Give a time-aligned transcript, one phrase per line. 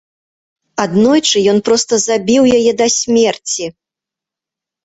[0.85, 3.65] Аднойчы ён проста забіў яе да смерці.